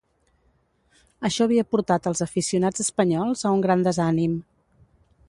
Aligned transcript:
Això 1.29 1.45
havia 1.47 1.65
portat 1.75 2.09
els 2.13 2.25
aficionats 2.27 2.85
espanyols 2.85 3.47
a 3.51 3.55
un 3.59 3.63
gran 3.67 3.85
desànim. 3.89 4.35